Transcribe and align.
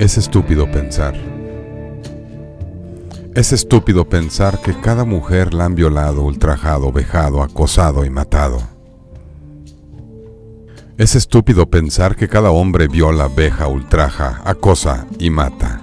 Es 0.00 0.16
estúpido 0.16 0.64
pensar. 0.70 1.14
Es 3.34 3.52
estúpido 3.52 4.08
pensar 4.08 4.58
que 4.62 4.72
cada 4.80 5.04
mujer 5.04 5.52
la 5.52 5.66
han 5.66 5.74
violado, 5.74 6.22
ultrajado, 6.22 6.90
vejado, 6.90 7.42
acosado 7.42 8.06
y 8.06 8.08
matado. 8.08 8.62
Es 10.96 11.14
estúpido 11.14 11.68
pensar 11.68 12.16
que 12.16 12.28
cada 12.28 12.50
hombre 12.50 12.88
viola, 12.88 13.28
veja, 13.28 13.68
ultraja, 13.68 14.40
acosa 14.46 15.06
y 15.18 15.28
mata. 15.28 15.82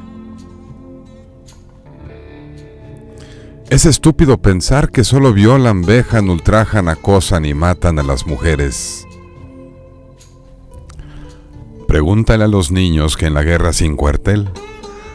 Es 3.69 3.85
estúpido 3.85 4.41
pensar 4.41 4.89
que 4.89 5.03
solo 5.03 5.31
violan, 5.31 5.83
vejan, 5.83 6.27
ultrajan, 6.27 6.89
acosan 6.89 7.45
y 7.45 7.53
matan 7.53 7.99
a 7.99 8.03
las 8.03 8.25
mujeres. 8.25 9.06
Pregúntale 11.97 12.43
a 12.43 12.47
los 12.47 12.69
niños 12.69 13.17
que 13.17 13.25
en 13.25 13.33
la 13.33 13.41
guerra 13.41 13.73
sin 13.73 13.95
cuartel 13.95 14.49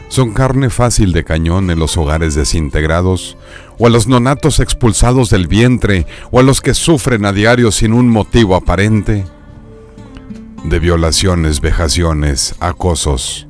son 0.09 0.33
carne 0.33 0.69
fácil 0.69 1.13
de 1.13 1.23
cañón 1.23 1.71
en 1.71 1.79
los 1.79 1.95
hogares 1.95 2.35
desintegrados, 2.35 3.37
o 3.79 3.87
a 3.87 3.89
los 3.89 4.09
nonatos 4.09 4.59
expulsados 4.59 5.29
del 5.29 5.47
vientre, 5.47 6.05
o 6.29 6.41
a 6.41 6.43
los 6.43 6.59
que 6.59 6.73
sufren 6.73 7.23
a 7.23 7.31
diario 7.31 7.71
sin 7.71 7.93
un 7.93 8.09
motivo 8.09 8.53
aparente 8.57 9.23
de 10.65 10.79
violaciones, 10.79 11.61
vejaciones, 11.61 12.53
acosos, 12.59 13.47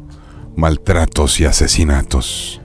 maltratos 0.55 1.39
y 1.39 1.45
asesinatos. 1.45 2.61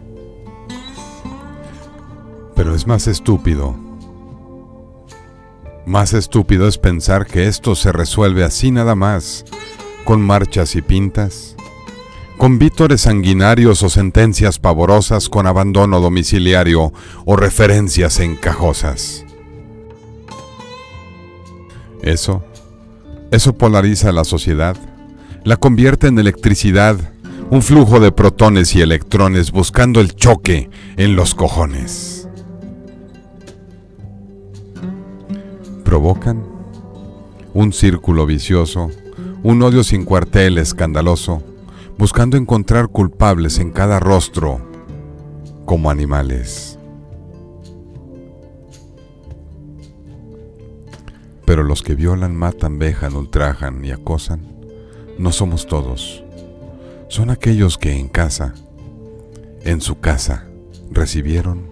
Pero 2.55 2.75
es 2.75 2.87
más 2.87 3.07
estúpido. 3.07 3.75
Más 5.87 6.13
estúpido 6.13 6.69
es 6.69 6.77
pensar 6.77 7.27
que 7.27 7.47
esto 7.47 7.75
se 7.75 7.91
resuelve 7.91 8.45
así 8.45 8.71
nada 8.71 8.95
más, 8.95 9.47
con 10.09 10.23
marchas 10.23 10.75
y 10.75 10.81
pintas, 10.81 11.55
con 12.39 12.59
vítores 12.59 13.03
sanguinarios 13.03 13.83
o 13.83 13.91
sentencias 13.91 14.59
pavorosas 14.59 15.29
con 15.29 15.47
abandono 15.47 16.01
domiciliario 16.01 16.95
o 17.27 17.37
referencias 17.37 18.19
encajosas. 18.19 19.27
Eso, 22.01 22.43
eso 23.31 23.53
polariza 23.59 24.09
a 24.09 24.13
la 24.13 24.25
sociedad, 24.25 24.79
la 25.45 25.59
convierte 25.59 26.07
en 26.07 26.19
electricidad, 26.19 26.97
un 27.51 27.61
flujo 27.61 28.01
de 28.01 28.11
protones 28.11 28.75
y 28.75 28.81
electrones 28.81 29.53
buscando 29.53 30.01
el 30.01 30.15
choque 30.15 30.71
en 30.97 31.17
los 31.17 31.35
cojones. 31.35 32.27
provocan 35.85 36.45
un 37.55 37.73
círculo 37.73 38.25
vicioso, 38.27 38.91
un 39.43 39.63
odio 39.63 39.85
sin 39.85 40.05
cuartel 40.05 40.59
escandaloso, 40.59 41.43
buscando 41.97 42.37
encontrar 42.37 42.89
culpables 42.89 43.59
en 43.59 43.71
cada 43.71 44.01
rostro 44.01 44.61
como 45.65 45.91
animales. 45.91 46.79
Pero 51.45 51.63
los 51.63 51.83
que 51.83 51.95
violan, 51.95 52.37
matan, 52.37 52.79
vejan, 52.79 53.15
ultrajan 53.15 53.85
y 53.85 53.93
acosan, 53.93 54.41
no 55.19 55.33
somos 55.33 55.67
todos. 55.67 56.25
Son 57.09 57.31
aquellos 57.31 57.79
que 57.79 57.93
en 57.97 58.09
casa, 58.09 58.55
en 59.63 59.81
su 59.81 60.01
casa, 60.01 60.47
recibieron 60.91 61.69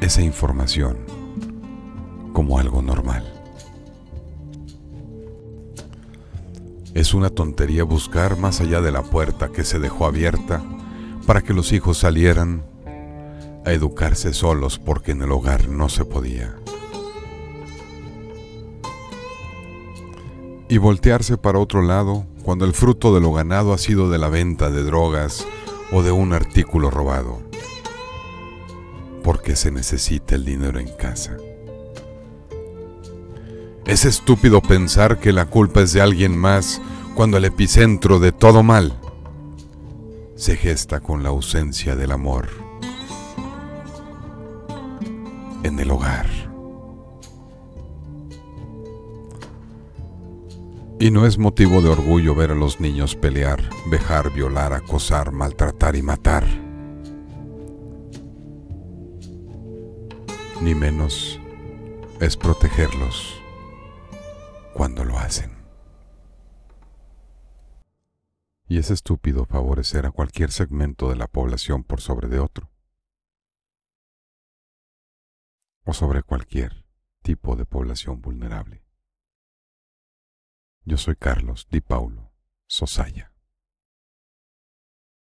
esa 0.00 0.22
información 0.22 0.96
como 2.32 2.58
algo 2.58 2.82
normal. 2.82 3.37
Es 6.98 7.14
una 7.14 7.30
tontería 7.30 7.84
buscar 7.84 8.36
más 8.38 8.60
allá 8.60 8.80
de 8.80 8.90
la 8.90 9.04
puerta 9.04 9.52
que 9.52 9.62
se 9.62 9.78
dejó 9.78 10.06
abierta 10.06 10.64
para 11.28 11.42
que 11.42 11.54
los 11.54 11.72
hijos 11.72 11.98
salieran 11.98 12.64
a 13.64 13.70
educarse 13.70 14.34
solos 14.34 14.80
porque 14.80 15.12
en 15.12 15.22
el 15.22 15.30
hogar 15.30 15.68
no 15.68 15.88
se 15.88 16.04
podía. 16.04 16.56
Y 20.68 20.78
voltearse 20.78 21.38
para 21.38 21.60
otro 21.60 21.82
lado 21.82 22.26
cuando 22.42 22.64
el 22.64 22.72
fruto 22.72 23.14
de 23.14 23.20
lo 23.20 23.32
ganado 23.32 23.72
ha 23.72 23.78
sido 23.78 24.10
de 24.10 24.18
la 24.18 24.28
venta 24.28 24.68
de 24.68 24.82
drogas 24.82 25.46
o 25.92 26.02
de 26.02 26.10
un 26.10 26.32
artículo 26.32 26.90
robado, 26.90 27.38
porque 29.22 29.54
se 29.54 29.70
necesita 29.70 30.34
el 30.34 30.44
dinero 30.44 30.80
en 30.80 30.88
casa. 30.96 31.36
Es 33.88 34.04
estúpido 34.04 34.60
pensar 34.60 35.18
que 35.18 35.32
la 35.32 35.46
culpa 35.46 35.80
es 35.80 35.94
de 35.94 36.02
alguien 36.02 36.36
más 36.36 36.78
cuando 37.18 37.36
el 37.36 37.46
epicentro 37.46 38.20
de 38.20 38.30
todo 38.30 38.62
mal 38.62 38.96
se 40.36 40.56
gesta 40.56 41.00
con 41.00 41.24
la 41.24 41.30
ausencia 41.30 41.96
del 41.96 42.12
amor 42.12 42.46
en 45.64 45.80
el 45.80 45.90
hogar. 45.90 46.28
Y 51.00 51.10
no 51.10 51.26
es 51.26 51.38
motivo 51.38 51.82
de 51.82 51.88
orgullo 51.88 52.36
ver 52.36 52.52
a 52.52 52.54
los 52.54 52.78
niños 52.78 53.16
pelear, 53.16 53.68
vejar, 53.90 54.32
violar, 54.32 54.72
acosar, 54.72 55.32
maltratar 55.32 55.96
y 55.96 56.02
matar. 56.02 56.46
Ni 60.62 60.72
menos 60.76 61.40
es 62.20 62.36
protegerlos 62.36 63.42
cuando 64.72 65.04
lo 65.04 65.18
hacen. 65.18 65.57
Y 68.68 68.78
es 68.78 68.90
estúpido 68.90 69.46
favorecer 69.46 70.04
a 70.04 70.10
cualquier 70.10 70.52
segmento 70.52 71.08
de 71.08 71.16
la 71.16 71.26
población 71.26 71.84
por 71.84 72.02
sobre 72.02 72.28
de 72.28 72.38
otro. 72.38 72.70
O 75.84 75.94
sobre 75.94 76.22
cualquier 76.22 76.84
tipo 77.22 77.56
de 77.56 77.64
población 77.64 78.20
vulnerable. 78.20 78.84
Yo 80.84 80.98
soy 80.98 81.16
Carlos 81.16 81.66
Di 81.70 81.80
Paulo 81.80 82.30
Sosaya. 82.66 83.32